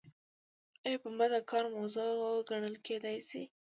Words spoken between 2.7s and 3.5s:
کیدای شي؟